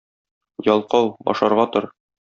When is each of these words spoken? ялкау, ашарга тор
ялкау, 0.71 1.13
ашарга 1.35 1.71
тор 1.77 1.91